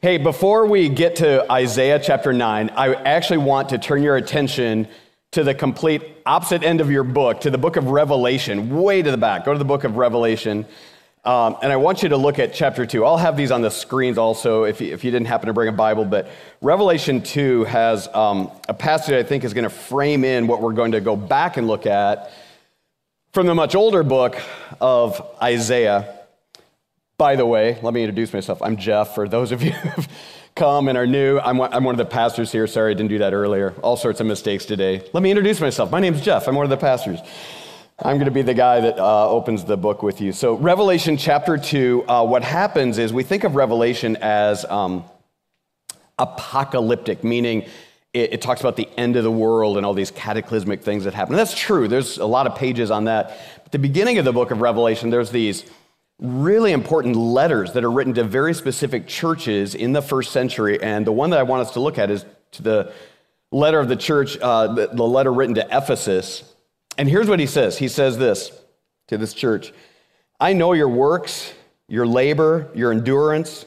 [0.00, 4.86] Hey, before we get to Isaiah chapter 9, I actually want to turn your attention
[5.32, 9.10] to the complete opposite end of your book, to the book of Revelation, way to
[9.10, 9.44] the back.
[9.44, 10.66] Go to the book of Revelation.
[11.24, 13.04] Um, and I want you to look at chapter 2.
[13.04, 15.68] I'll have these on the screens also if you, if you didn't happen to bring
[15.68, 16.04] a Bible.
[16.04, 16.28] But
[16.60, 20.74] Revelation 2 has um, a passage I think is going to frame in what we're
[20.74, 22.30] going to go back and look at
[23.32, 24.40] from the much older book
[24.80, 26.17] of Isaiah.
[27.18, 28.62] By the way, let me introduce myself.
[28.62, 29.16] I'm Jeff.
[29.16, 30.08] For those of you who've
[30.54, 32.68] come and are new, I'm one, I'm one of the pastors here.
[32.68, 33.74] Sorry I didn't do that earlier.
[33.82, 35.02] All sorts of mistakes today.
[35.12, 35.90] Let me introduce myself.
[35.90, 36.46] My name's Jeff.
[36.46, 37.18] I'm one of the pastors.
[37.98, 40.30] I'm going to be the guy that uh, opens the book with you.
[40.30, 45.02] So, Revelation chapter 2, uh, what happens is we think of Revelation as um,
[46.20, 47.62] apocalyptic, meaning
[48.12, 51.14] it, it, talks about the end of the world and all these cataclysmic things that
[51.14, 51.34] happen.
[51.34, 51.88] And that's true.
[51.88, 53.36] There's a lot of pages on that.
[53.66, 55.64] At the beginning of the book of Revelation, there's these
[56.18, 60.82] really important letters that are written to very specific churches in the first century.
[60.82, 62.92] And the one that I want us to look at is to the
[63.52, 66.42] letter of the church, uh, the, the letter written to Ephesus.
[66.96, 68.50] And here's what he says He says this
[69.08, 69.72] to this church
[70.40, 71.52] I know your works,
[71.88, 73.64] your labor, your endurance,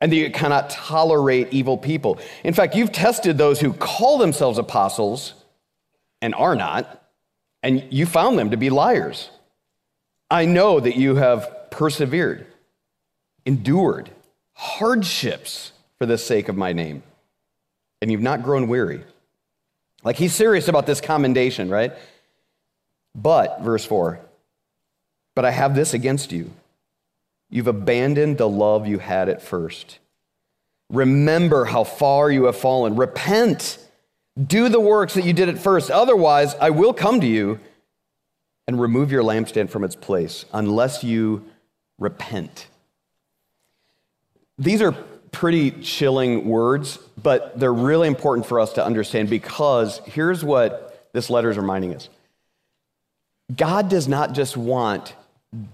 [0.00, 2.18] and that you cannot tolerate evil people.
[2.44, 5.34] In fact, you've tested those who call themselves apostles
[6.22, 7.02] and are not,
[7.62, 9.30] and you found them to be liars.
[10.30, 12.46] I know that you have persevered,
[13.46, 14.10] endured
[14.54, 17.02] hardships for the sake of my name,
[18.00, 19.02] and you've not grown weary.
[20.02, 21.92] Like he's serious about this commendation, right?
[23.14, 24.20] But, verse 4,
[25.34, 26.50] but I have this against you.
[27.50, 29.98] You've abandoned the love you had at first.
[30.90, 32.96] Remember how far you have fallen.
[32.96, 33.78] Repent.
[34.40, 35.90] Do the works that you did at first.
[35.90, 37.58] Otherwise, I will come to you
[38.66, 41.44] and remove your lampstand from its place unless you
[42.00, 42.66] repent.
[44.58, 44.92] These are
[45.30, 51.30] pretty chilling words, but they're really important for us to understand because here's what this
[51.30, 52.08] letter is reminding us
[53.54, 55.14] God does not just want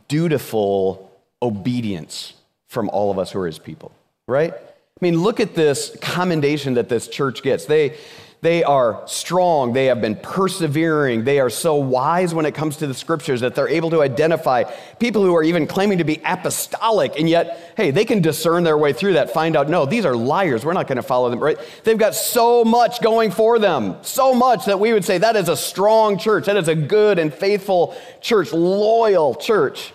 [0.08, 1.10] dutiful
[1.42, 2.34] obedience
[2.68, 3.92] from all of us who are his people,
[4.26, 4.52] right?
[4.52, 7.66] I mean, look at this commendation that this church gets.
[7.66, 7.96] They,
[8.46, 9.72] they are strong.
[9.72, 11.24] They have been persevering.
[11.24, 14.62] They are so wise when it comes to the scriptures that they're able to identify
[15.00, 17.18] people who are even claiming to be apostolic.
[17.18, 20.14] And yet, hey, they can discern their way through that, find out, no, these are
[20.14, 20.64] liars.
[20.64, 21.58] We're not going to follow them, right?
[21.82, 25.48] They've got so much going for them, so much that we would say that is
[25.48, 26.46] a strong church.
[26.46, 29.92] That is a good and faithful church, loyal church.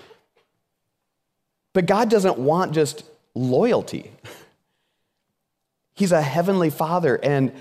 [1.72, 4.12] But God doesn't want just loyalty.
[5.94, 7.54] He's a heavenly father, and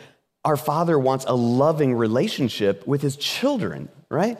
[0.45, 4.39] our Father wants a loving relationship with His children, right?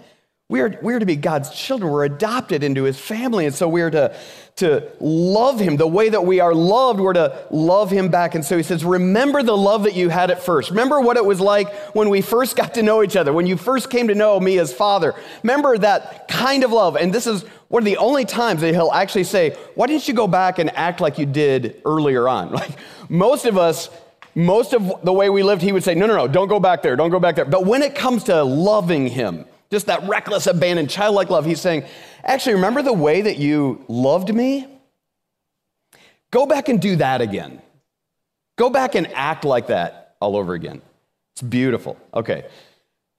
[0.51, 1.93] We are, we are to be God's children.
[1.93, 3.47] We're adopted into His family.
[3.47, 4.17] And so we are to,
[4.57, 6.99] to love Him the way that we are loved.
[6.99, 8.35] We're to love Him back.
[8.35, 10.71] And so He says, Remember the love that you had at first.
[10.71, 13.57] Remember what it was like when we first got to know each other, when you
[13.57, 15.15] first came to know me as Father.
[15.45, 16.97] Remember that kind of love.
[16.97, 20.15] And this is one of the only times that He'll actually say, Why didn't you
[20.15, 22.51] go back and act like you did earlier on?
[22.61, 22.73] Like
[23.09, 23.89] most of us,
[24.35, 26.83] most of the way we lived, he would say, No, no, no, don't go back
[26.83, 27.45] there, don't go back there.
[27.45, 31.85] But when it comes to loving him, just that reckless, abandoned, childlike love, he's saying,
[32.25, 34.67] Actually, remember the way that you loved me?
[36.31, 37.61] Go back and do that again.
[38.57, 40.83] Go back and act like that all over again.
[41.35, 41.97] It's beautiful.
[42.15, 42.47] Okay.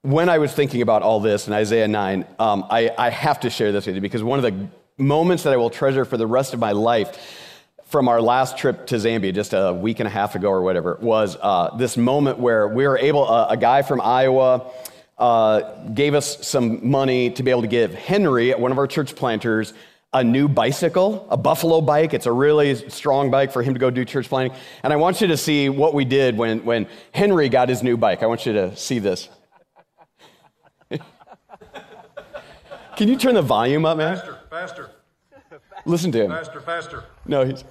[0.03, 3.49] When I was thinking about all this in Isaiah 9, um, I, I have to
[3.49, 4.67] share this with you because one of the
[4.97, 7.50] moments that I will treasure for the rest of my life
[7.91, 10.97] from our last trip to Zambia, just a week and a half ago or whatever,
[11.01, 14.71] was uh, this moment where we were able, uh, a guy from Iowa
[15.17, 19.13] uh, gave us some money to be able to give Henry, one of our church
[19.13, 19.73] planters,
[20.13, 22.13] a new bicycle, a Buffalo bike.
[22.13, 24.57] It's a really strong bike for him to go do church planting.
[24.83, 27.97] And I want you to see what we did when, when Henry got his new
[27.97, 28.23] bike.
[28.23, 29.27] I want you to see this.
[32.95, 34.15] Can you turn the volume up, man?
[34.15, 34.90] Faster, faster.
[35.85, 36.31] Listen to him.
[36.31, 37.03] Faster, faster.
[37.25, 37.63] No, he's.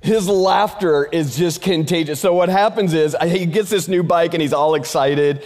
[0.00, 2.20] His laughter is just contagious.
[2.20, 5.44] So what happens is he gets this new bike and he's all excited.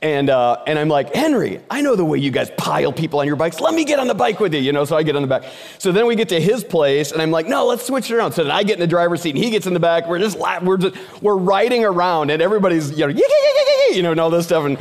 [0.00, 3.26] And, uh, and I'm like, Henry, I know the way you guys pile people on
[3.26, 3.60] your bikes.
[3.60, 4.84] Let me get on the bike with you, you know?
[4.84, 5.44] So I get on the back.
[5.78, 8.32] So then we get to his place, and I'm like, no, let's switch it around.
[8.32, 10.06] So then I get in the driver's seat, and he gets in the back.
[10.06, 10.68] We're just laughing.
[10.68, 13.20] We're, just, we're riding around, and everybody's, you know,
[13.90, 14.66] you know, and all this stuff.
[14.66, 14.78] And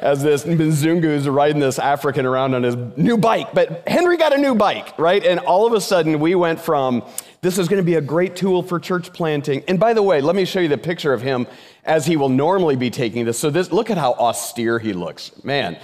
[0.00, 3.52] as this Mzungu is riding this African around on his new bike.
[3.52, 5.24] But Henry got a new bike, right?
[5.24, 7.04] And all of a sudden, we went from
[7.42, 9.62] this is going to be a great tool for church planting.
[9.68, 11.46] And by the way, let me show you the picture of him
[11.84, 13.38] as he will normally be taking this.
[13.38, 15.78] So this, look at how austere he looks, man.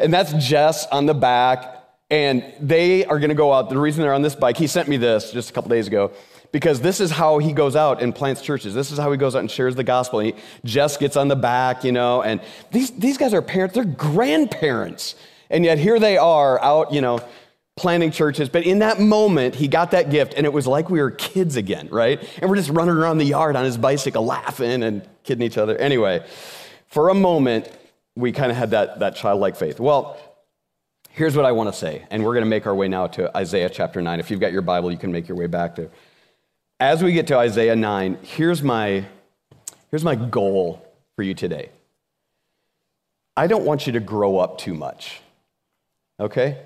[0.00, 1.74] And that's Jess on the back.
[2.08, 3.68] And they are going to go out.
[3.68, 6.12] The reason they're on this bike, he sent me this just a couple days ago
[6.52, 8.74] because this is how he goes out and plants churches.
[8.74, 10.20] This is how he goes out and shares the gospel.
[10.20, 10.34] He,
[10.64, 12.40] Jess gets on the back, you know, and
[12.72, 15.14] these, these guys are parents, they're grandparents.
[15.50, 17.20] And yet here they are out, you know,
[17.76, 18.48] planting churches.
[18.48, 21.56] But in that moment, he got that gift, and it was like we were kids
[21.56, 22.22] again, right?
[22.40, 25.76] And we're just running around the yard on his bicycle, laughing and kidding each other.
[25.76, 26.26] Anyway,
[26.88, 27.70] for a moment,
[28.16, 29.78] we kind of had that, that childlike faith.
[29.78, 30.18] Well,
[31.16, 33.34] Here's what I want to say, and we're going to make our way now to
[33.34, 34.20] Isaiah chapter 9.
[34.20, 35.88] If you've got your Bible, you can make your way back there.
[36.78, 39.04] As we get to Isaiah 9, here's my,
[39.90, 41.70] here's my goal for you today.
[43.36, 45.20] I don't want you to grow up too much,
[46.20, 46.58] okay?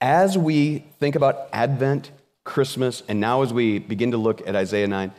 [0.00, 2.10] As we think about Advent,
[2.44, 5.12] Christmas, and now as we begin to look at Isaiah 9,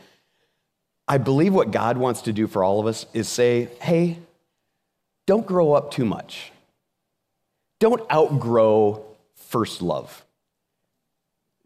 [1.08, 4.18] I believe what God wants to do for all of us is say, hey,
[5.26, 6.52] don't grow up too much
[7.80, 9.04] don't outgrow
[9.34, 10.24] first love.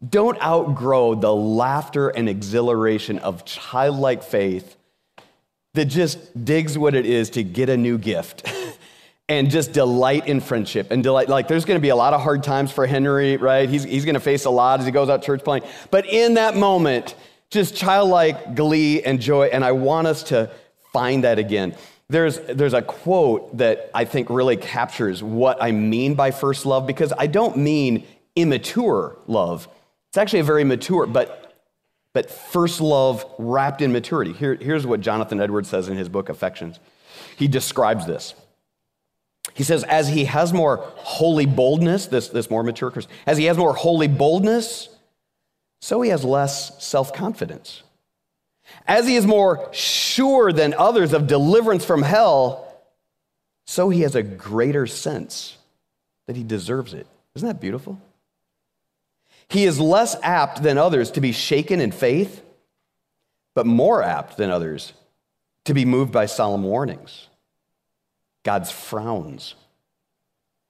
[0.07, 4.75] Don't outgrow the laughter and exhilaration of childlike faith
[5.73, 8.47] that just digs what it is to get a new gift
[9.29, 11.29] and just delight in friendship and delight.
[11.29, 13.69] Like, there's going to be a lot of hard times for Henry, right?
[13.69, 15.69] He's, he's going to face a lot as he goes out church planting.
[15.91, 17.15] But in that moment,
[17.49, 19.47] just childlike glee and joy.
[19.47, 20.51] And I want us to
[20.91, 21.75] find that again.
[22.07, 26.85] There's, there's a quote that I think really captures what I mean by first love
[26.85, 28.05] because I don't mean
[28.35, 29.67] immature love.
[30.15, 31.53] It's actually a very mature, but,
[32.13, 34.31] but first love wrapped in maturity.
[34.31, 36.79] Here, here's what Jonathan Edwards says in his book, Affections.
[37.35, 38.33] He describes this.
[39.53, 43.43] He says, as he has more holy boldness, this, this more mature Christian, as he
[43.43, 44.87] has more holy boldness,
[45.81, 47.83] so he has less self confidence.
[48.87, 52.73] As he is more sure than others of deliverance from hell,
[53.67, 55.57] so he has a greater sense
[56.27, 57.05] that he deserves it.
[57.35, 57.99] Isn't that beautiful?
[59.49, 62.41] He is less apt than others to be shaken in faith,
[63.53, 64.93] but more apt than others
[65.65, 67.27] to be moved by solemn warnings,
[68.43, 69.55] God's frowns,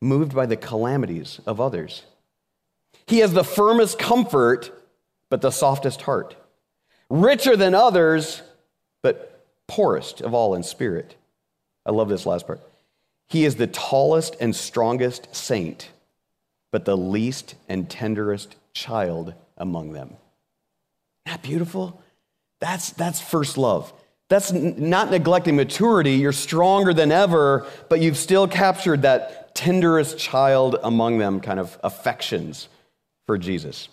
[0.01, 2.03] moved by the calamities of others.
[3.07, 4.71] He has the firmest comfort,
[5.29, 6.35] but the softest heart
[7.09, 8.41] richer than others,
[9.01, 11.15] but poorest of all in spirit.
[11.85, 12.61] I love this last part.
[13.27, 15.91] He is the tallest and strongest saint,
[16.71, 20.09] but the least and tenderest child among them.
[20.09, 20.21] Isn't
[21.25, 22.03] that beautiful?
[22.59, 23.91] That's, that's first love.
[24.29, 26.13] That's n- not neglecting maturity.
[26.13, 31.79] You're stronger than ever, but you've still captured that tenderest child among them kind of
[31.83, 32.67] affections
[33.25, 33.87] for Jesus.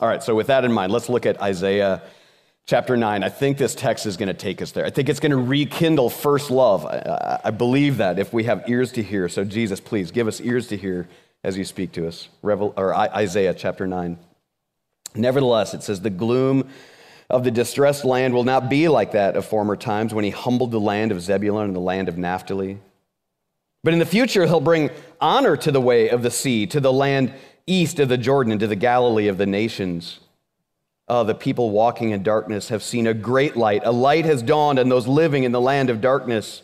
[0.00, 2.02] All right, so with that in mind, let's look at Isaiah
[2.66, 3.24] chapter 9.
[3.24, 4.84] I think this text is going to take us there.
[4.84, 6.84] I think it's going to rekindle first love.
[6.84, 9.28] I, I, believe that if we have ears to hear.
[9.28, 11.08] So, Jesus, please give us ears to hear
[11.44, 12.28] as you speak to us.
[12.42, 14.18] Revel, or Isaiah chapter 9.
[15.14, 16.68] Nevertheless, it says, The gloom
[17.30, 20.70] of the distressed land will not be like that of former times when he humbled
[20.70, 22.78] the land of Zebulun and the land of Naphtali.
[23.84, 24.90] But in the future, he'll bring
[25.20, 27.32] honor to the way of the sea, to the land
[27.66, 30.20] east of the Jordan and to the Galilee of the nations.
[31.06, 33.82] Uh, the people walking in darkness have seen a great light.
[33.84, 36.62] A light has dawned on those living in the land of darkness.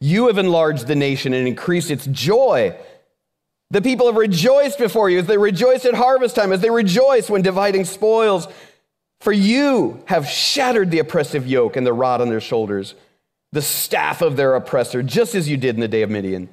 [0.00, 2.76] You have enlarged the nation and increased its joy.
[3.70, 7.28] The people have rejoiced before you as they rejoice at harvest time, as they rejoice
[7.28, 8.48] when dividing spoils.
[9.20, 12.94] For you have shattered the oppressive yoke and the rod on their shoulders,
[13.52, 16.48] the staff of their oppressor, just as you did in the day of Midian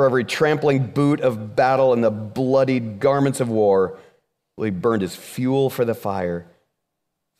[0.00, 3.98] for every trampling boot of battle and the bloodied garments of war
[4.56, 6.46] will be burned as fuel for the fire.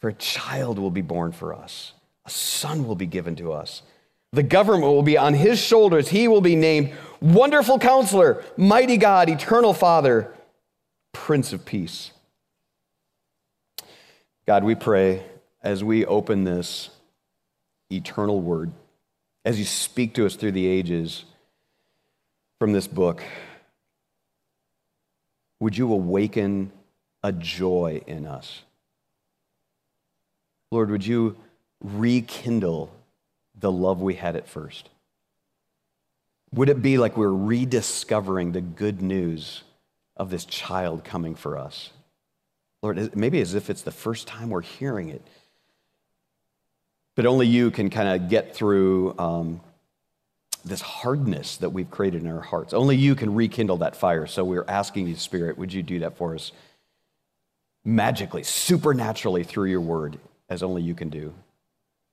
[0.01, 1.93] For a child will be born for us,
[2.25, 3.83] a son will be given to us.
[4.33, 6.09] The government will be on his shoulders.
[6.09, 10.33] He will be named Wonderful Counselor, Mighty God, Eternal Father,
[11.13, 12.13] Prince of Peace.
[14.47, 15.23] God, we pray
[15.63, 16.91] as we open this
[17.91, 18.73] eternal word,
[19.45, 21.25] as you speak to us through the ages
[22.59, 23.23] from this book,
[25.61, 26.73] would you awaken
[27.23, 28.63] a joy in us?
[30.71, 31.37] Lord, would you
[31.83, 32.91] rekindle
[33.59, 34.89] the love we had at first?
[36.53, 39.63] Would it be like we're rediscovering the good news
[40.17, 41.91] of this child coming for us?
[42.83, 45.23] Lord, maybe as if it's the first time we're hearing it.
[47.15, 49.61] But only you can kind of get through um,
[50.65, 52.73] this hardness that we've created in our hearts.
[52.73, 54.27] Only you can rekindle that fire.
[54.27, 56.53] So we're asking you, Spirit, would you do that for us
[57.85, 61.33] magically, supernaturally through your word, as only you can do?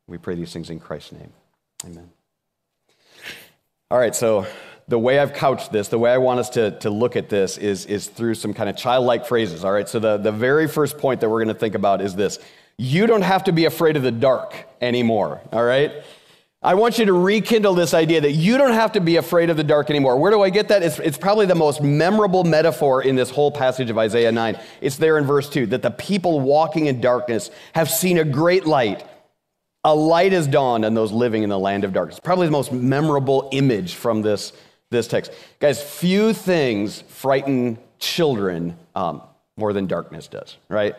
[0.08, 1.34] We pray these things in Christ's name.
[1.86, 2.10] Amen.
[3.90, 4.46] All right, so
[4.90, 7.58] the way I've couched this, the way I want us to, to look at this
[7.58, 9.64] is, is through some kind of childlike phrases.
[9.64, 12.14] All right, so the, the very first point that we're going to think about is
[12.14, 12.38] this
[12.78, 15.42] you don't have to be afraid of the dark anymore.
[15.54, 16.04] All right?
[16.62, 19.56] I want you to rekindle this idea that you don't have to be afraid of
[19.56, 20.20] the dark anymore.
[20.20, 20.84] Where do I get that?
[20.84, 24.60] It's, it's, probably the most memorable metaphor in this whole passage of Isaiah 9.
[24.82, 28.66] It's there in verse 2 that the people walking in darkness have seen a great
[28.66, 29.08] light.
[29.88, 32.20] A light has dawned on those living in the land of darkness.
[32.20, 34.52] Probably the most memorable image from this,
[34.90, 35.32] this text.
[35.62, 39.22] Guys, few things frighten children um,
[39.56, 40.94] more than darkness does, right?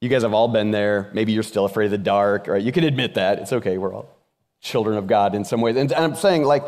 [0.00, 1.10] You guys have all been there.
[1.12, 2.62] Maybe you're still afraid of the dark, right?
[2.62, 3.40] You can admit that.
[3.40, 3.76] It's okay.
[3.76, 4.08] We're all
[4.60, 5.74] children of God in some ways.
[5.74, 6.62] And, I'm saying, like,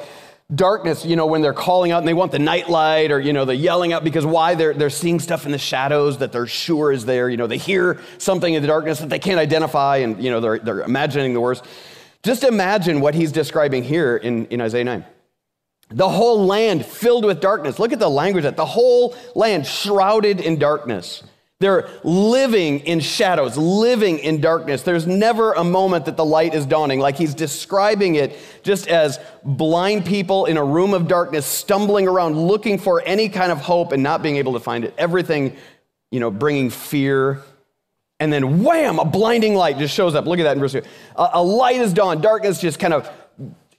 [0.52, 3.44] darkness, you know, when they're calling out and they want the nightlight or, you know,
[3.44, 4.54] they're yelling out because why?
[4.54, 7.28] They're, they're seeing stuff in the shadows that they're sure is there.
[7.28, 10.40] You know, they hear something in the darkness that they can't identify and, you know,
[10.40, 11.64] they're, they're imagining the worst.
[12.22, 15.04] Just imagine what he's describing here in, in Isaiah 9.
[15.90, 17.78] The whole land filled with darkness.
[17.78, 21.22] Look at the language that the whole land shrouded in darkness.
[21.64, 24.82] They're living in shadows, living in darkness.
[24.82, 27.00] There's never a moment that the light is dawning.
[27.00, 32.38] Like he's describing it just as blind people in a room of darkness, stumbling around
[32.38, 34.92] looking for any kind of hope and not being able to find it.
[34.98, 35.56] Everything,
[36.10, 37.40] you know, bringing fear.
[38.20, 40.26] And then wham, a blinding light just shows up.
[40.26, 40.82] Look at that in verse 2.
[41.16, 43.10] A, a light is dawn, darkness just kind of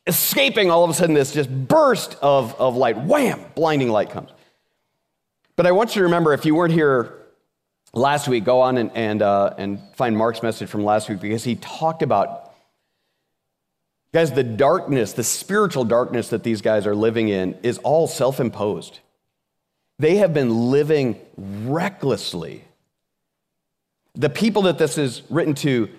[0.07, 2.97] escaping all of a sudden this just burst of, of light.
[2.97, 4.31] Wham, blinding light comes.
[5.55, 7.21] But I want you to remember if you weren't here
[7.95, 11.43] last week, go on and, and, uh, and find Mark's message from last week because
[11.43, 12.53] he talked about,
[14.13, 18.39] guys, the darkness, the spiritual darkness that these guys are living in is all self
[18.39, 18.99] imposed.
[19.97, 22.65] They have been living recklessly.
[24.13, 25.89] The people that this is written to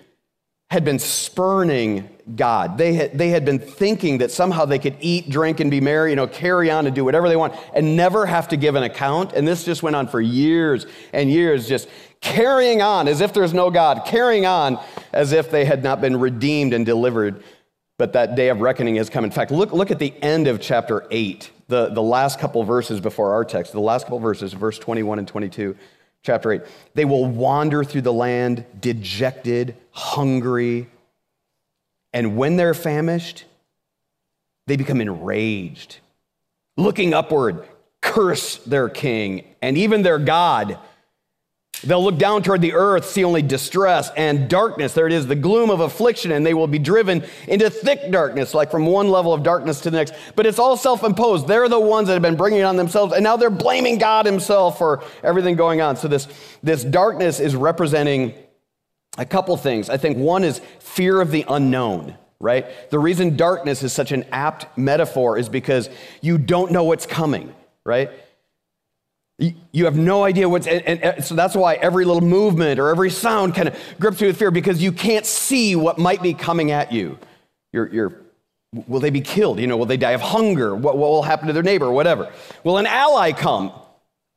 [0.69, 2.77] had been spurning God.
[2.77, 6.09] They had, they had been thinking that somehow they could eat, drink, and be merry,
[6.09, 8.83] you know, carry on and do whatever they want and never have to give an
[8.83, 9.33] account.
[9.33, 11.87] And this just went on for years and years, just
[12.19, 14.79] carrying on as if there's no God, carrying on
[15.13, 17.43] as if they had not been redeemed and delivered.
[17.97, 19.23] But that day of reckoning has come.
[19.23, 22.99] In fact, look, look at the end of chapter 8, the, the last couple verses
[22.99, 25.75] before our text, the last couple verses, verse 21 and 22
[26.21, 26.61] chapter 8.
[26.93, 30.87] They will wander through the land dejected, hungry,
[32.13, 33.45] and when they're famished,
[34.65, 35.99] they become enraged.
[36.75, 37.67] Looking upward,
[38.01, 40.77] curse their king and even their God
[41.83, 44.93] They'll look down toward the earth, see only distress and darkness.
[44.93, 48.53] There it is, the gloom of affliction, and they will be driven into thick darkness,
[48.53, 50.15] like from one level of darkness to the next.
[50.35, 51.47] But it's all self imposed.
[51.47, 54.25] They're the ones that have been bringing it on themselves, and now they're blaming God
[54.25, 55.95] Himself for everything going on.
[55.95, 56.27] So, this,
[56.63, 58.33] this darkness is representing
[59.17, 59.89] a couple things.
[59.89, 62.89] I think one is fear of the unknown right?
[62.91, 65.89] The reason darkness is such an apt metaphor is because
[66.21, 68.11] you don't know what's coming, right?
[69.39, 73.11] You have no idea what's, and, and, so that's why every little movement or every
[73.11, 76.71] sound kind of grips you with fear because you can't see what might be coming
[76.71, 77.19] at you.
[77.71, 78.21] You're, you're,
[78.87, 79.59] will they be killed?
[79.59, 80.75] You know, will they die of hunger?
[80.75, 81.91] What, what will happen to their neighbor?
[81.91, 82.31] Whatever.
[82.63, 83.71] Will an ally come?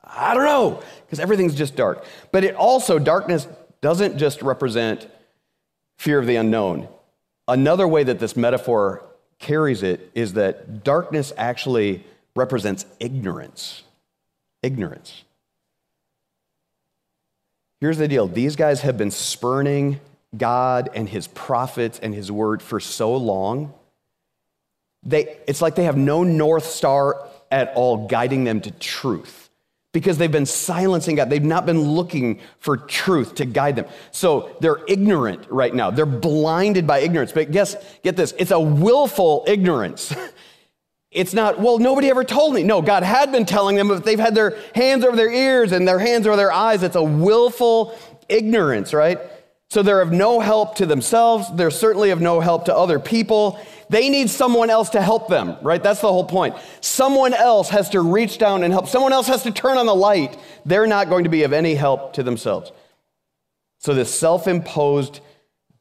[0.03, 2.05] I don't know, because everything's just dark.
[2.31, 3.47] But it also, darkness
[3.81, 5.07] doesn't just represent
[5.97, 6.87] fear of the unknown.
[7.47, 9.03] Another way that this metaphor
[9.39, 13.83] carries it is that darkness actually represents ignorance
[14.61, 15.23] ignorance.
[17.79, 19.99] Here's the deal these guys have been spurning
[20.37, 23.73] God and his prophets and his word for so long.
[25.03, 29.40] They, it's like they have no North Star at all guiding them to truth
[29.93, 31.29] because they've been silencing God.
[31.29, 33.85] They've not been looking for truth to guide them.
[34.11, 35.91] So they're ignorant right now.
[35.91, 37.31] They're blinded by ignorance.
[37.31, 40.13] But guess, get this, it's a willful ignorance.
[41.11, 42.63] It's not, well, nobody ever told me.
[42.63, 45.85] No, God had been telling them, but they've had their hands over their ears and
[45.85, 46.83] their hands over their eyes.
[46.83, 47.97] It's a willful
[48.29, 49.19] ignorance, right?
[49.69, 51.47] So they're of no help to themselves.
[51.53, 53.59] They're certainly of no help to other people.
[53.91, 55.83] They need someone else to help them, right?
[55.83, 56.55] That's the whole point.
[56.79, 58.87] Someone else has to reach down and help.
[58.87, 60.39] Someone else has to turn on the light.
[60.65, 62.71] They're not going to be of any help to themselves.
[63.79, 65.19] So this self imposed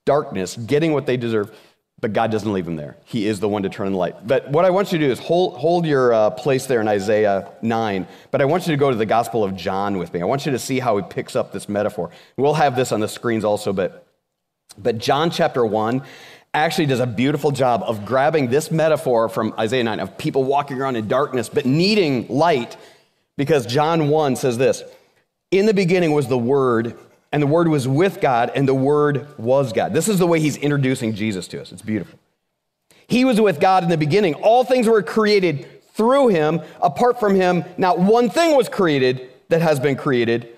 [0.06, 1.56] darkness, getting what they deserve,
[2.00, 2.96] but God doesn't leave them there.
[3.04, 4.26] He is the one to turn on the light.
[4.26, 6.88] But what I want you to do is hold, hold your uh, place there in
[6.88, 10.20] Isaiah 9, but I want you to go to the Gospel of John with me.
[10.20, 12.10] I want you to see how he picks up this metaphor.
[12.36, 14.04] We'll have this on the screens also, but,
[14.76, 16.02] but John chapter 1
[16.52, 20.80] actually does a beautiful job of grabbing this metaphor from Isaiah 9 of people walking
[20.80, 22.76] around in darkness but needing light
[23.36, 24.82] because John 1 says this
[25.50, 26.98] In the beginning was the Word
[27.32, 29.92] and the Word was with God, and the Word was God.
[29.92, 31.70] This is the way he's introducing Jesus to us.
[31.70, 32.18] It's beautiful.
[33.06, 34.34] He was with God in the beginning.
[34.34, 36.60] All things were created through him.
[36.82, 40.48] Apart from him, not one thing was created that has been created.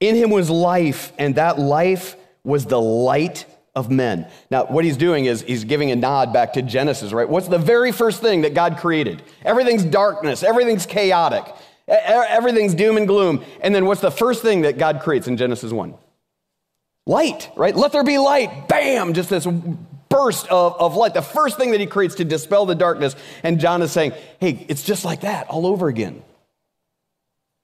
[0.00, 4.28] In him was life, and that life was the light of men.
[4.50, 7.28] Now, what he's doing is he's giving a nod back to Genesis, right?
[7.28, 9.22] What's the very first thing that God created?
[9.44, 11.44] Everything's darkness, everything's chaotic,
[11.88, 13.44] everything's doom and gloom.
[13.60, 15.94] And then what's the first thing that God creates in Genesis 1?
[17.06, 17.74] Light, right?
[17.74, 18.68] Let there be light.
[18.68, 19.12] Bam!
[19.12, 19.46] Just this
[20.08, 21.12] burst of, of light.
[21.12, 23.16] The first thing that he creates to dispel the darkness.
[23.42, 26.22] And John is saying, hey, it's just like that all over again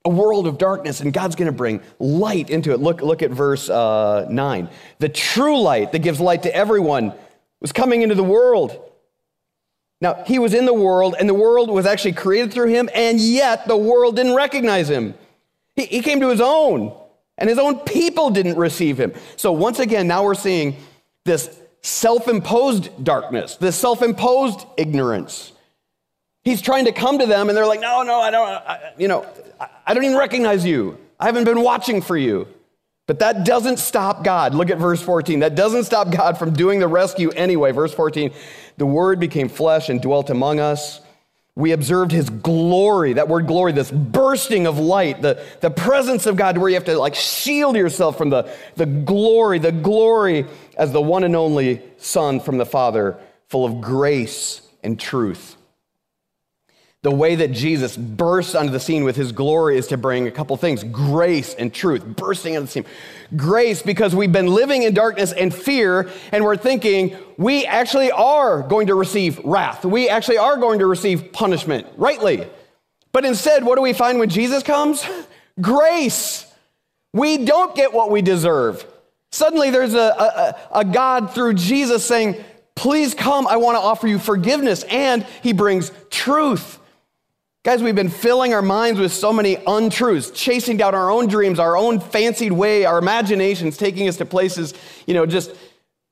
[0.03, 2.79] a world of darkness, and God's going to bring light into it.
[2.79, 4.69] Look, look at verse uh, 9.
[4.99, 7.13] The true light that gives light to everyone
[7.59, 8.79] was coming into the world.
[10.01, 13.19] Now, he was in the world, and the world was actually created through him, and
[13.19, 15.13] yet the world didn't recognize him.
[15.75, 16.97] He, he came to his own,
[17.37, 19.13] and his own people didn't receive him.
[19.35, 20.77] So, once again, now we're seeing
[21.25, 25.51] this self imposed darkness, this self imposed ignorance.
[26.43, 29.07] He's trying to come to them, and they're like, no, no, I don't, I, you
[29.07, 29.25] know,
[29.85, 30.97] I don't even recognize you.
[31.19, 32.47] I haven't been watching for you.
[33.07, 34.55] But that doesn't stop God.
[34.55, 35.39] Look at verse 14.
[35.39, 37.71] That doesn't stop God from doing the rescue anyway.
[37.71, 38.31] Verse 14
[38.77, 41.01] the word became flesh and dwelt among us.
[41.55, 43.13] We observed his glory.
[43.13, 46.85] That word glory, this bursting of light, the, the presence of God, where you have
[46.85, 50.45] to like shield yourself from the, the glory, the glory
[50.77, 53.19] as the one and only Son from the Father,
[53.49, 55.57] full of grace and truth.
[57.03, 60.31] The way that Jesus bursts onto the scene with his glory is to bring a
[60.31, 62.85] couple things grace and truth, bursting onto the scene.
[63.35, 68.61] Grace, because we've been living in darkness and fear, and we're thinking we actually are
[68.61, 69.83] going to receive wrath.
[69.83, 72.47] We actually are going to receive punishment, rightly.
[73.13, 75.03] But instead, what do we find when Jesus comes?
[75.61, 76.45] Grace.
[77.13, 78.85] We don't get what we deserve.
[79.31, 79.97] Suddenly, there's a,
[80.71, 82.35] a, a God through Jesus saying,
[82.75, 84.83] Please come, I want to offer you forgiveness.
[84.83, 86.77] And he brings truth.
[87.63, 91.59] Guys, we've been filling our minds with so many untruths, chasing down our own dreams,
[91.59, 94.73] our own fancied way, our imaginations taking us to places,
[95.05, 95.55] you know, just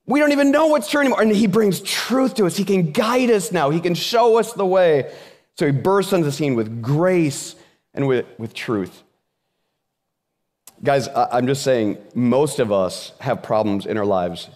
[0.06, 1.22] we don't even know what's true anymore.
[1.24, 2.56] And he brings truth to us.
[2.56, 3.72] He can guide us now.
[3.72, 5.12] He can show us the way.
[5.58, 7.56] So he bursts onto the scene with grace
[7.96, 9.02] and with, with truth.
[10.84, 14.50] Guys, I'm just saying, most of us have problems in our lives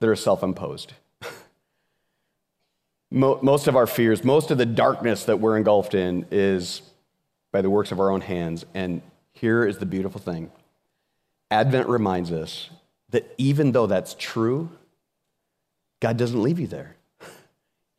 [0.00, 0.94] that are self imposed
[3.10, 6.82] most of our fears, most of the darkness that we're engulfed in is
[7.52, 8.66] by the works of our own hands.
[8.74, 9.00] And
[9.32, 10.50] here is the beautiful thing
[11.50, 12.68] Advent reminds us
[13.10, 14.68] that even though that's true,
[16.00, 16.96] God doesn't leave you there.
[17.20, 17.26] He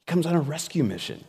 [0.06, 1.24] comes on a rescue mission,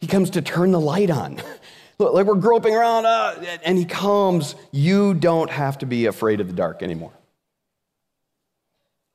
[0.00, 1.40] He comes to turn the light on.
[1.98, 4.54] Look, like we're groping around, uh, and He comes.
[4.70, 7.12] You don't have to be afraid of the dark anymore.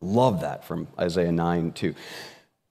[0.02, 1.95] Love that from Isaiah 9 2.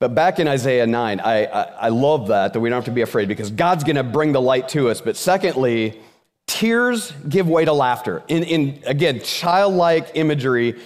[0.05, 2.91] But back in Isaiah 9, I, I, I love that, that we don't have to
[2.91, 5.01] be afraid because God's going to bring the light to us.
[5.01, 5.99] But secondly,
[6.47, 8.23] tears give way to laughter.
[8.29, 10.79] In, in again, childlike imagery,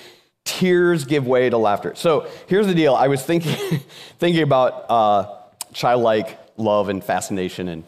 [0.44, 1.96] tears give way to laughter.
[1.96, 2.94] So here's the deal.
[2.94, 3.81] I was thinking,
[4.20, 5.35] thinking about uh,
[5.72, 7.83] childlike love and fascination and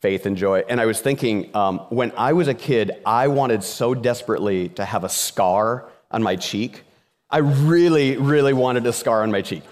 [0.00, 0.62] faith and joy.
[0.68, 4.84] And I was thinking, um, when I was a kid, I wanted so desperately to
[4.84, 6.84] have a scar on my cheek.
[7.28, 9.64] I really, really wanted a scar on my cheek.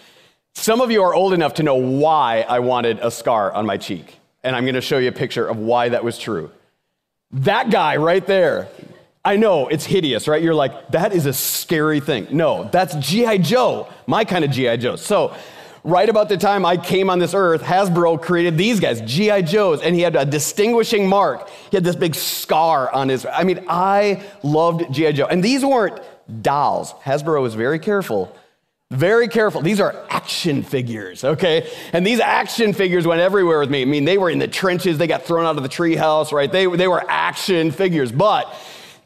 [0.54, 3.76] Some of you are old enough to know why I wanted a scar on my
[3.76, 4.18] cheek.
[4.42, 6.50] And I'm going to show you a picture of why that was true.
[7.32, 8.68] That guy right there.
[9.24, 10.42] I know it's hideous, right?
[10.42, 12.28] You're like, that is a scary thing.
[12.30, 13.38] No, that's G.I.
[13.38, 14.76] Joe, my kind of G.I.
[14.78, 14.96] Joe.
[14.96, 15.34] So,
[15.84, 19.42] right about the time I came on this earth, Hasbro created these guys, G.I.
[19.42, 21.48] Joes, and he had a distinguishing mark.
[21.70, 23.26] He had this big scar on his.
[23.26, 25.12] I mean, I loved G.I.
[25.12, 25.26] Joe.
[25.26, 26.00] And these weren't
[26.42, 26.94] dolls.
[27.04, 28.34] Hasbro was very careful
[28.90, 29.60] very careful.
[29.60, 31.70] These are action figures, okay?
[31.92, 33.82] And these action figures went everywhere with me.
[33.82, 36.50] I mean, they were in the trenches, they got thrown out of the treehouse, right?
[36.50, 38.10] They, they were action figures.
[38.10, 38.54] But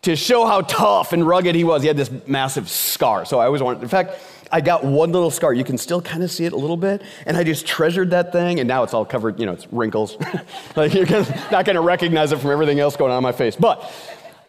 [0.03, 3.25] to show how tough and rugged he was, he had this massive scar.
[3.25, 4.21] So I always wanted, in fact,
[4.53, 5.53] I got one little scar.
[5.53, 7.03] You can still kind of see it a little bit.
[7.27, 10.17] And I just treasured that thing, and now it's all covered, you know, it's wrinkles.
[10.77, 11.07] like you're
[11.51, 13.57] not going to recognize it from everything else going on in my face.
[13.57, 13.91] But,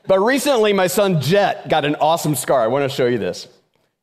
[0.05, 2.61] but recently, my son Jet got an awesome scar.
[2.61, 3.47] I want to show you this.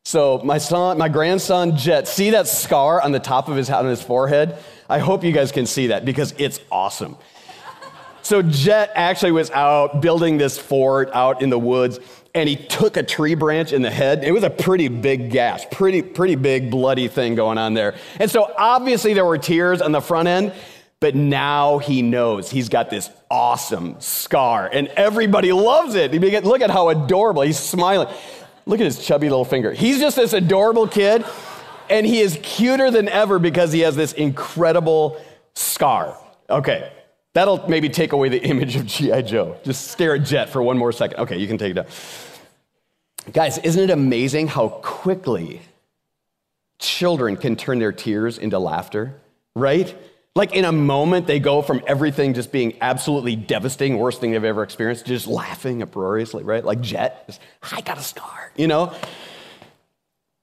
[0.03, 3.85] So my son, my grandson Jet, see that scar on the top of his on
[3.85, 4.57] his forehead?
[4.89, 7.17] I hope you guys can see that because it's awesome.
[8.23, 11.99] So Jet actually was out building this fort out in the woods,
[12.33, 14.23] and he took a tree branch in the head.
[14.23, 17.95] It was a pretty big gash, pretty pretty big bloody thing going on there.
[18.19, 20.53] And so obviously there were tears on the front end,
[20.99, 26.11] but now he knows he's got this awesome scar, and everybody loves it.
[26.43, 28.07] Look at how adorable he's smiling.
[28.65, 29.73] Look at his chubby little finger.
[29.73, 31.25] He's just this adorable kid,
[31.89, 35.21] and he is cuter than ever because he has this incredible
[35.53, 36.17] scar.
[36.49, 36.91] Okay,
[37.33, 39.23] that'll maybe take away the image of G.I.
[39.23, 39.57] Joe.
[39.63, 41.19] Just stare at Jet for one more second.
[41.19, 41.85] Okay, you can take it down.
[43.33, 45.61] Guys, isn't it amazing how quickly
[46.79, 49.13] children can turn their tears into laughter,
[49.55, 49.95] right?
[50.33, 54.43] Like in a moment, they go from everything just being absolutely devastating, worst thing they've
[54.43, 56.63] ever experienced, just laughing uproariously, right?
[56.63, 57.41] Like Jet, just,
[57.71, 58.93] I got a scar, you know?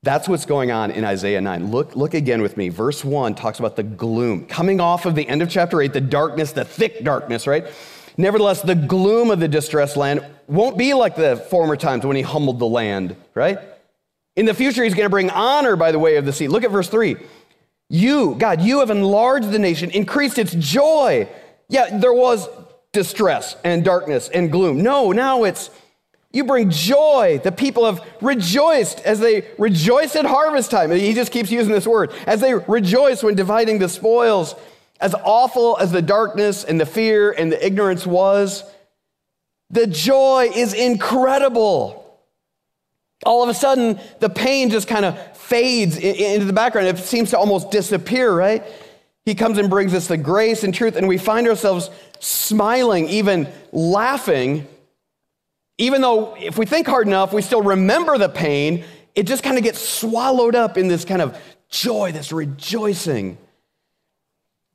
[0.03, 1.70] That's what's going on in Isaiah 9.
[1.70, 2.68] Look, look again with me.
[2.68, 4.46] Verse 1 talks about the gloom.
[4.46, 7.66] Coming off of the end of chapter 8, the darkness, the thick darkness, right?
[8.18, 12.22] Nevertheless, the gloom of the distressed land won't be like the former times when he
[12.22, 13.59] humbled the land, right?
[14.37, 16.46] In the future, he's going to bring honor by the way of the sea.
[16.46, 17.16] Look at verse 3.
[17.90, 21.29] You, God, you have enlarged the nation, increased its joy.
[21.68, 22.48] Yeah, there was
[22.92, 24.83] distress and darkness and gloom.
[24.83, 25.70] No, now it's
[26.31, 27.40] you bring joy.
[27.42, 30.90] The people have rejoiced as they rejoice at harvest time.
[30.90, 32.12] He just keeps using this word.
[32.27, 34.55] As they rejoice when dividing the spoils.
[35.01, 38.64] As awful as the darkness and the fear and the ignorance was,
[39.70, 42.08] the joy is incredible.
[43.27, 46.89] All of a sudden, the pain just kind of fades into the background.
[46.89, 48.65] It seems to almost disappear, right?
[49.25, 53.49] He comes and brings us the grace and truth, and we find ourselves smiling, even
[53.73, 54.67] laughing
[55.79, 59.57] even though if we think hard enough, we still remember the pain, it just kind
[59.57, 63.39] of gets swallowed up in this kind of joy, this rejoicing.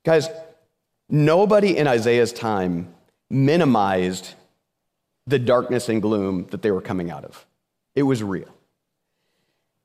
[0.06, 0.30] Guys,
[1.10, 2.94] nobody in Isaiah's time
[3.30, 4.34] minimized
[5.28, 7.46] the darkness and gloom that they were coming out of.
[7.96, 8.50] It was real.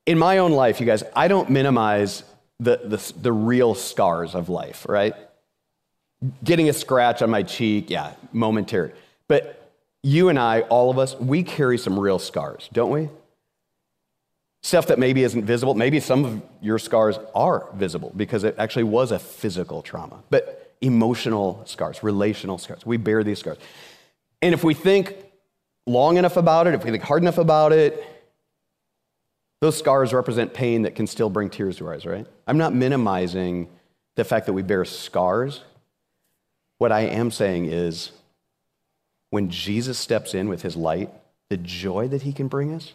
[0.07, 2.23] In my own life, you guys, I don't minimize
[2.59, 5.15] the, the, the real scars of life, right?
[6.43, 8.93] Getting a scratch on my cheek, yeah, momentary.
[9.29, 9.71] But
[10.03, 13.11] you and I, all of us, we carry some real scars, don't we?
[14.63, 15.75] Stuff that maybe isn't visible.
[15.75, 20.23] Maybe some of your scars are visible because it actually was a physical trauma.
[20.31, 23.59] But emotional scars, relational scars, we bear these scars.
[24.43, 25.15] And if we think
[25.89, 28.05] long enough about it, if we think hard enough about it,
[29.61, 32.27] those scars represent pain that can still bring tears to our eyes, right?
[32.47, 33.69] I'm not minimizing
[34.15, 35.63] the fact that we bear scars.
[36.79, 38.13] What I am saying is
[39.31, 41.11] when Jesus steps in with his light,
[41.49, 42.93] the joy that he can bring us,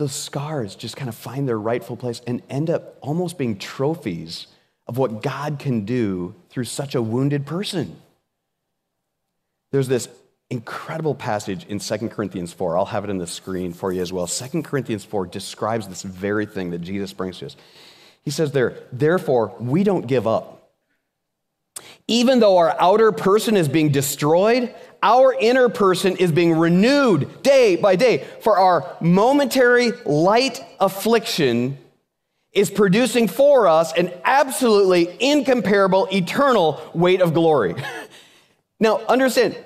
[0.00, 4.46] those scars just kind of find their rightful place and end up almost being trophies
[4.86, 7.96] of what God can do through such a wounded person.
[9.72, 10.08] There's this
[10.50, 12.76] incredible passage in 2 Corinthians 4.
[12.76, 14.26] I'll have it on the screen for you as well.
[14.26, 17.56] 2 Corinthians 4 describes this very thing that Jesus brings to us.
[18.24, 20.72] He says there, therefore, we don't give up.
[22.08, 27.76] Even though our outer person is being destroyed, our inner person is being renewed day
[27.76, 28.26] by day.
[28.42, 31.78] For our momentary light affliction
[32.52, 37.76] is producing for us an absolutely incomparable eternal weight of glory.
[38.80, 39.56] now, understand,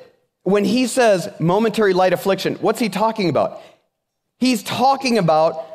[0.44, 3.61] when he says momentary light affliction, what's he talking about?
[4.38, 5.66] He's talking about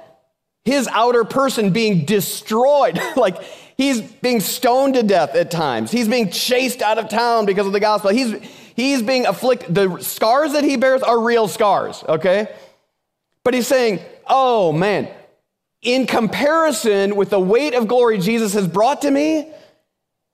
[0.65, 2.99] his outer person being destroyed.
[3.15, 3.43] like
[3.79, 5.89] He's being stoned to death at times.
[5.89, 8.11] He's being chased out of town because of the gospel.
[8.11, 8.35] He's,
[8.75, 9.73] he's being afflicted.
[9.73, 12.53] The scars that he bears are real scars, okay?
[13.45, 15.07] But he's saying, oh man,
[15.81, 19.49] in comparison with the weight of glory Jesus has brought to me,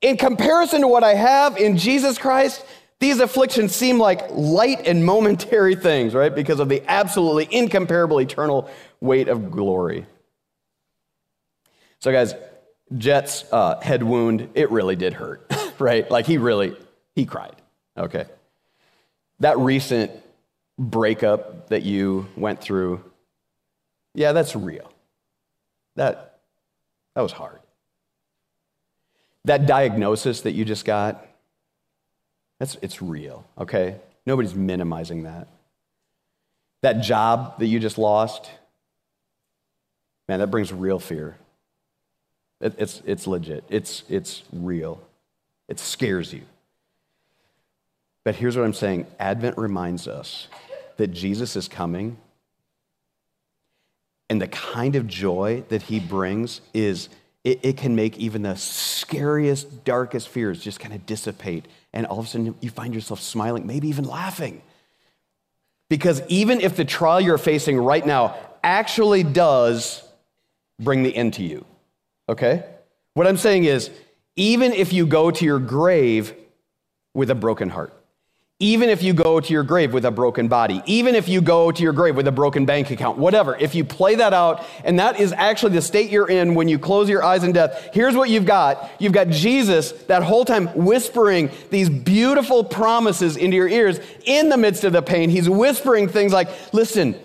[0.02, 2.66] in comparison to what I have in Jesus Christ,
[3.00, 6.34] these afflictions seem like light and momentary things, right?
[6.34, 8.70] Because of the absolutely incomparable eternal
[9.02, 10.06] weight of glory.
[12.00, 12.34] So, guys,
[12.98, 16.10] Jet's uh, head wound, it really did hurt, right?
[16.10, 16.76] Like he really,
[17.16, 17.56] he cried,
[17.98, 18.26] okay?
[19.40, 20.12] That recent
[20.78, 23.04] breakup that you went through,
[24.14, 24.92] yeah, that's real.
[25.96, 26.40] That,
[27.16, 27.60] that was hard.
[29.46, 31.26] That diagnosis that you just got,
[32.60, 33.96] that's, it's real, okay?
[34.26, 35.48] Nobody's minimizing that.
[36.82, 38.50] That job that you just lost,
[40.28, 41.36] man, that brings real fear.
[42.62, 45.02] It, it's, it's legit, it's, it's real,
[45.68, 46.44] it scares you.
[48.24, 50.48] But here's what I'm saying Advent reminds us
[50.98, 52.18] that Jesus is coming,
[54.30, 57.10] and the kind of joy that he brings is.
[57.46, 61.68] It, it can make even the scariest, darkest fears just kind of dissipate.
[61.94, 64.62] And all of a sudden, you find yourself smiling, maybe even laughing.
[65.88, 70.04] Because even if the trial you're facing right now actually does
[70.80, 71.64] bring the end to you,
[72.28, 72.66] okay?
[73.14, 73.92] What I'm saying is,
[74.36, 76.34] even if you go to your grave
[77.14, 77.94] with a broken heart,
[78.60, 81.72] even if you go to your grave with a broken body, even if you go
[81.72, 84.98] to your grave with a broken bank account, whatever, if you play that out, and
[84.98, 88.16] that is actually the state you're in when you close your eyes in death, here's
[88.16, 88.90] what you've got.
[88.98, 94.58] You've got Jesus that whole time whispering these beautiful promises into your ears in the
[94.58, 95.30] midst of the pain.
[95.30, 97.20] He's whispering things like, listen,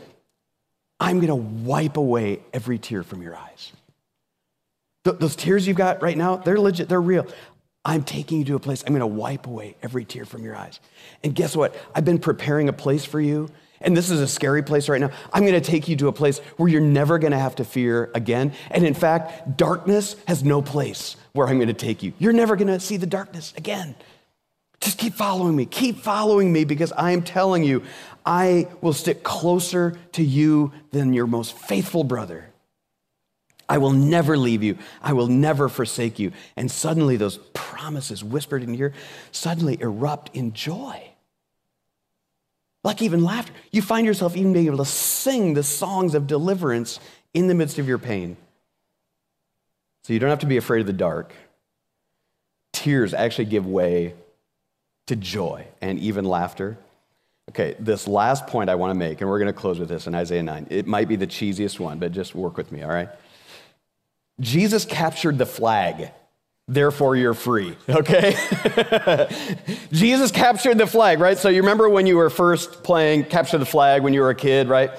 [0.99, 3.73] I'm going to wipe away every tear from your eyes.
[5.05, 7.27] Th- those tears you've got right now, they're legit, they're real.
[7.85, 10.55] I'm taking you to a place, I'm going to wipe away every tear from your
[10.55, 10.81] eyes.
[11.25, 11.75] And guess what?
[11.95, 13.49] I've been preparing a place for you.
[13.83, 15.11] And this is a scary place right now.
[15.33, 17.65] I'm going to take you to a place where you're never going to have to
[17.65, 18.53] fear again.
[18.71, 22.13] And in fact, darkness has no place where I'm going to take you.
[22.19, 23.95] You're never going to see the darkness again.
[24.83, 25.65] Just keep following me.
[25.65, 27.83] Keep following me because I am telling you,
[28.27, 32.50] I will stick closer to you than your most faithful brother.
[33.71, 34.77] I will never leave you.
[35.01, 36.33] I will never forsake you.
[36.57, 38.95] And suddenly, those promises whispered in your ear
[39.31, 41.01] suddenly erupt in joy.
[42.83, 43.53] Like even laughter.
[43.71, 46.99] You find yourself even being able to sing the songs of deliverance
[47.33, 48.37] in the midst of your pain.
[50.03, 51.33] So you don't have to be afraid of the dark.
[52.73, 54.15] Tears actually give way
[55.07, 56.77] to joy and even laughter.
[57.51, 60.09] Okay, this last point I want to make, and we're going to close with this
[60.09, 60.67] in Isaiah 9.
[60.71, 63.09] It might be the cheesiest one, but just work with me, all right?
[64.41, 66.13] Jesus captured the flag.
[66.67, 68.37] Therefore, you're free, okay?
[69.93, 71.37] Jesus captured the flag, right?
[71.37, 74.37] So, you remember when you were first playing Capture the Flag when you were a
[74.37, 74.93] kid, right?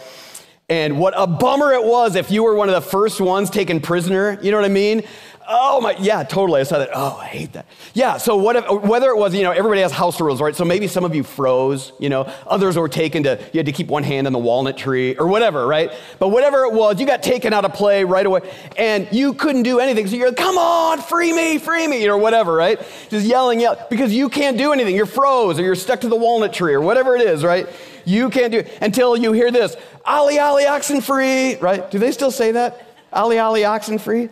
[0.71, 3.81] And what a bummer it was if you were one of the first ones taken
[3.81, 4.39] prisoner.
[4.41, 5.03] You know what I mean?
[5.45, 6.61] Oh my, yeah, totally.
[6.61, 6.91] I saw that.
[6.93, 7.65] Oh, I hate that.
[7.93, 10.55] Yeah, so what if, whether it was, you know, everybody has house rules, right?
[10.55, 13.73] So maybe some of you froze, you know, others were taken to, you had to
[13.73, 15.91] keep one hand on the walnut tree or whatever, right?
[16.19, 19.63] But whatever it was, you got taken out of play right away and you couldn't
[19.63, 20.07] do anything.
[20.07, 22.79] So you're like, come on, free me, free me, or whatever, right?
[23.09, 24.95] Just yelling, yell, because you can't do anything.
[24.95, 27.67] You're froze or you're stuck to the walnut tree or whatever it is, right?
[28.05, 31.89] You can't do it until you hear this, Ali, Ali, oxen free, right?
[31.89, 32.87] Do they still say that?
[33.13, 34.29] Ali, Ali, oxen free?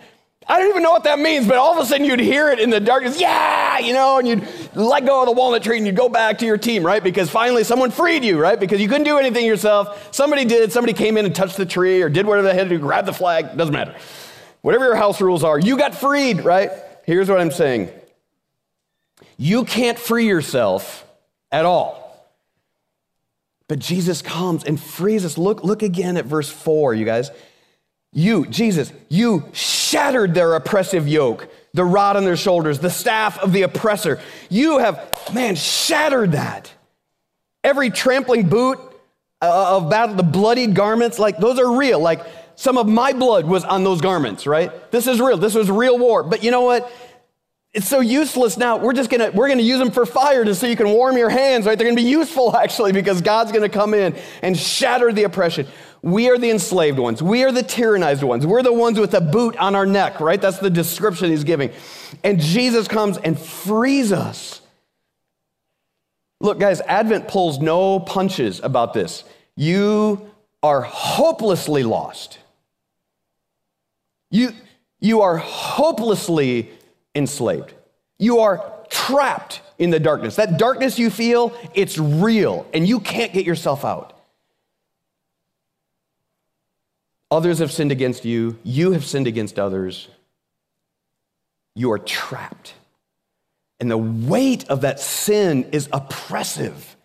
[0.48, 2.60] I don't even know what that means, but all of a sudden you'd hear it
[2.60, 5.86] in the darkness, yeah, you know, and you'd let go of the walnut tree and
[5.86, 7.04] you'd go back to your team, right?
[7.04, 8.60] Because finally someone freed you, right?
[8.60, 10.12] Because you couldn't do anything yourself.
[10.12, 12.70] Somebody did, somebody came in and touched the tree or did whatever they had to
[12.70, 13.96] do, grab the flag, doesn't matter.
[14.62, 16.72] Whatever your house rules are, you got freed, right?
[17.06, 17.92] Here's what I'm saying
[19.38, 21.08] you can't free yourself
[21.52, 22.09] at all.
[23.70, 25.38] But Jesus comes and frees us.
[25.38, 27.32] Look, look again at verse 4, you guys.
[28.12, 33.54] You, Jesus, you shattered their oppressive yoke, the rod on their shoulders, the staff of
[33.54, 34.20] the oppressor.
[34.50, 36.74] You have, man, shattered that.
[37.64, 38.80] Every trampling boot
[39.40, 42.00] uh, of battle, the bloodied garments, like those are real.
[42.00, 44.92] Like some of my blood was on those garments, right?
[44.92, 45.38] This is real.
[45.38, 46.24] This was real war.
[46.24, 46.92] But you know what?
[47.72, 48.78] It's so useless now.
[48.78, 51.30] We're just gonna we're gonna use them for fire just so you can warm your
[51.30, 51.78] hands, right?
[51.78, 55.68] They're gonna be useful actually because God's gonna come in and shatter the oppression.
[56.02, 57.22] We are the enslaved ones.
[57.22, 58.48] We are the tyrannized ones.
[58.48, 60.42] We're the ones with a boot on our neck, right?
[60.42, 61.72] That's the description he's giving.
[62.24, 64.62] And Jesus comes and frees us.
[66.40, 69.26] Look, guys, Advent pulls no punches about this.
[69.58, 70.32] You
[70.64, 72.40] are hopelessly lost.
[74.32, 74.54] You,
[75.02, 76.72] you are hopelessly
[77.20, 77.74] enslaved.
[78.18, 80.38] You are trapped in the darkness.
[80.38, 84.16] That darkness you feel, it's real, and you can't get yourself out.
[87.30, 88.58] Others have sinned against you.
[88.64, 90.08] You have sinned against others.
[91.76, 92.74] You are trapped.
[93.80, 96.98] And the weight of that sin is oppressive.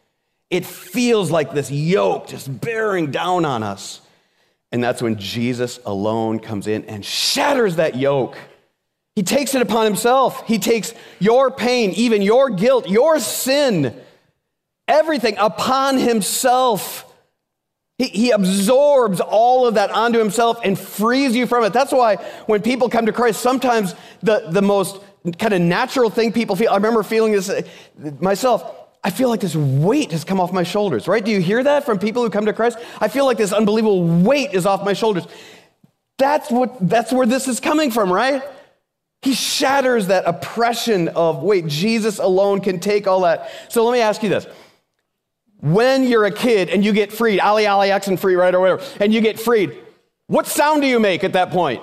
[0.50, 4.00] It feels like this yoke just bearing down on us.
[4.72, 8.36] And that's when Jesus alone comes in and shatters that yoke.
[9.14, 10.46] He takes it upon himself.
[10.46, 13.94] He takes your pain, even your guilt, your sin,
[14.88, 17.04] everything upon himself
[17.98, 21.72] he, he absorbs all of that onto himself and frees you from it.
[21.72, 25.00] That's why when people come to Christ, sometimes the, the most
[25.38, 27.50] kind of natural thing people feel, I remember feeling this
[28.18, 28.80] myself.
[29.04, 31.22] I feel like this weight has come off my shoulders, right?
[31.22, 32.78] Do you hear that from people who come to Christ?
[33.00, 35.26] I feel like this unbelievable weight is off my shoulders.
[36.16, 38.42] That's what that's where this is coming from, right?
[39.24, 43.50] He shatters that oppression of weight, Jesus alone can take all that.
[43.70, 44.46] So let me ask you this
[45.60, 48.82] when you're a kid and you get freed, Ali Ali and free, right, or whatever,
[49.00, 49.78] and you get freed,
[50.26, 51.82] what sound do you make at that point?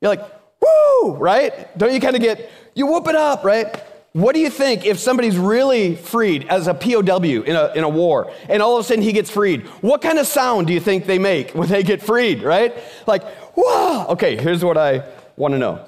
[0.00, 0.24] You're like,
[0.62, 1.76] woo, right?
[1.76, 3.66] Don't you kind of get, you whoop it up, right?
[4.12, 7.90] What do you think if somebody's really freed as a POW in a, in a
[7.90, 9.66] war and all of a sudden he gets freed?
[9.82, 12.74] What kind of sound do you think they make when they get freed, right?
[13.06, 13.22] Like,
[13.54, 14.06] whoa.
[14.08, 15.04] Okay, here's what I
[15.36, 15.86] want to know.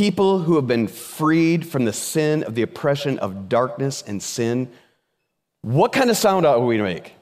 [0.00, 4.70] People who have been freed from the sin of the oppression of darkness and sin
[5.60, 7.12] What kind of sound are we to make?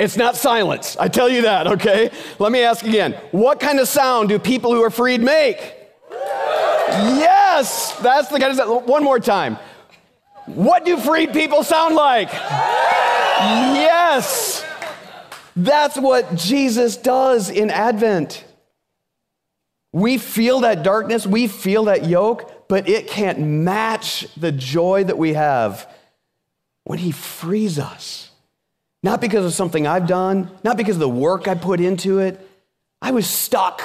[0.00, 0.96] It's not silence.
[0.98, 2.10] I tell you that, okay?
[2.40, 3.12] Let me ask again.
[3.30, 5.58] What kind of sound do people who are freed make?
[6.10, 8.88] Yes, that's the kind of sound.
[8.88, 9.58] One more time.
[10.46, 12.32] What do freed people sound like?
[13.78, 14.64] Yes.
[15.54, 18.44] That's what Jesus does in Advent.
[19.92, 25.18] We feel that darkness, we feel that yoke, but it can't match the joy that
[25.18, 25.86] we have
[26.84, 28.30] when He frees us.
[29.02, 32.40] Not because of something I've done, not because of the work I put into it.
[33.02, 33.82] I was stuck.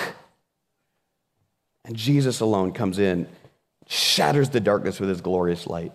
[1.83, 3.27] And Jesus alone comes in,
[3.87, 5.91] shatters the darkness with His glorious light.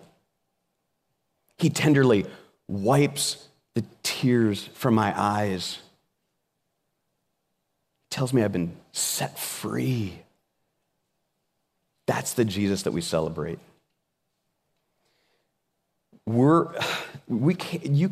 [1.57, 2.25] He tenderly
[2.67, 5.79] wipes the tears from my eyes.
[8.13, 10.19] Tells me I've been set free.
[12.05, 13.57] That's the Jesus that we celebrate.
[16.27, 16.67] We're,
[17.27, 18.11] we can't, you,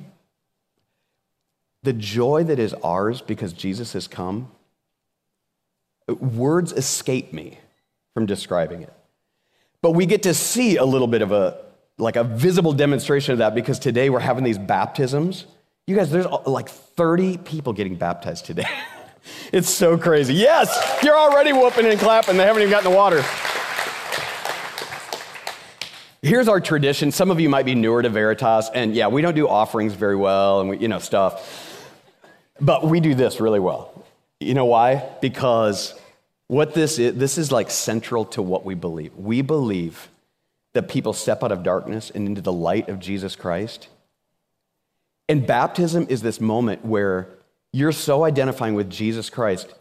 [1.83, 4.49] the joy that is ours because Jesus has come,
[6.07, 7.59] words escape me
[8.15, 8.93] from describing it.
[9.83, 11.59] But we get to see a little bit of a,
[11.99, 15.45] like a visible demonstration of that because today we're having these baptisms.
[15.85, 18.65] You guys, there's like 30 people getting baptized today.
[19.51, 20.33] it's so crazy.
[20.33, 22.37] Yes, you're already whooping and clapping.
[22.37, 23.23] They haven't even gotten the water.
[26.21, 27.11] Here's our tradition.
[27.11, 30.15] Some of you might be newer to Veritas, and yeah, we don't do offerings very
[30.15, 31.77] well and we, you know, stuff.
[32.59, 34.05] But we do this really well.
[34.39, 35.09] You know why?
[35.19, 35.99] Because
[36.47, 39.15] what this is, this is like central to what we believe.
[39.15, 40.09] We believe
[40.73, 43.87] that people step out of darkness and into the light of Jesus Christ.
[45.27, 47.29] And baptism is this moment where
[47.73, 49.73] you're so identifying with Jesus Christ.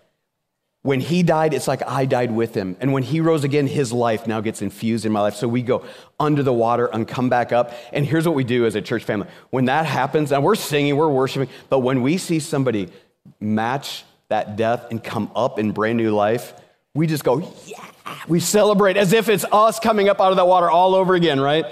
[0.83, 2.77] When he died, it's like I died with him.
[2.81, 5.35] And when he rose again, his life now gets infused in my life.
[5.35, 5.85] So we go
[6.19, 7.75] under the water and come back up.
[7.93, 9.29] And here's what we do as a church family.
[9.51, 12.89] When that happens, and we're singing, we're worshiping, but when we see somebody
[13.41, 16.55] match that death and come up in brand new life,
[16.95, 17.85] we just go, yeah.
[18.27, 21.41] We celebrate as if it's us coming up out of that water all over again,
[21.41, 21.67] right?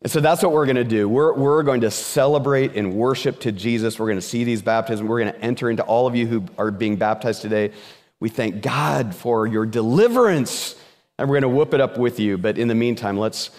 [0.00, 1.08] And so that's what we're going to do.
[1.08, 3.98] We're, we're going to celebrate and worship to Jesus.
[3.98, 5.08] We're going to see these baptisms.
[5.08, 7.72] We're going to enter into all of you who are being baptized today.
[8.20, 10.76] We thank God for your deliverance,
[11.18, 12.38] and we're going to whoop it up with you.
[12.38, 13.50] But in the meantime, let's,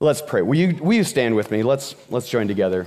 [0.00, 0.40] let's pray.
[0.40, 1.62] Will you, will you stand with me?
[1.62, 2.86] Let's, let's join together.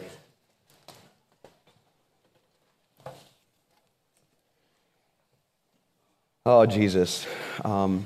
[6.46, 7.26] Oh, Jesus.
[7.64, 8.06] Um,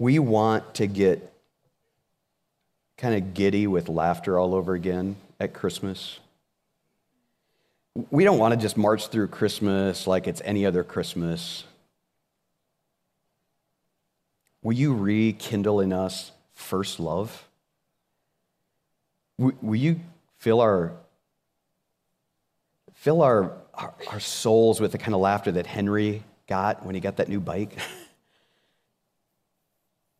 [0.00, 1.30] we want to get
[2.96, 6.18] kind of giddy with laughter all over again at Christmas.
[8.10, 11.64] We don't want to just march through Christmas like it's any other Christmas.
[14.62, 17.46] Will you rekindle in us first love?
[19.36, 20.00] Will you
[20.38, 20.92] fill our
[22.94, 27.02] fill our, our, our souls with the kind of laughter that Henry got when he
[27.02, 27.76] got that new bike?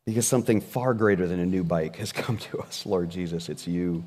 [0.05, 3.49] Because something far greater than a new bike has come to us, Lord Jesus.
[3.49, 4.03] It's you.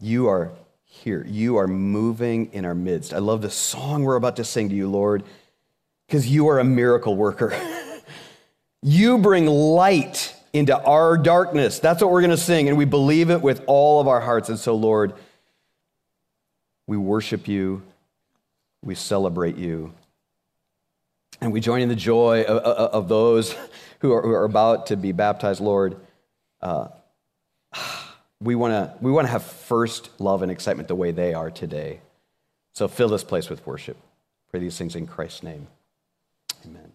[0.00, 0.52] You are
[0.84, 1.24] here.
[1.28, 3.12] You are moving in our midst.
[3.12, 5.24] I love the song we're about to sing to you, Lord,
[6.06, 7.52] because you are a miracle worker.
[8.82, 11.80] you bring light into our darkness.
[11.80, 14.48] That's what we're going to sing, and we believe it with all of our hearts.
[14.48, 15.14] And so, Lord,
[16.86, 17.82] we worship you,
[18.82, 19.92] we celebrate you.
[21.40, 23.54] And we join in the joy of, of those
[24.00, 25.96] who are, who are, about to be baptized, Lord.
[26.60, 26.88] Uh,
[28.40, 31.50] we want to we want to have first love and excitement the way they are
[31.50, 32.00] today.
[32.72, 33.96] So fill this place with worship.
[34.50, 35.68] Pray these things in Christ's name.
[36.64, 36.93] Amen.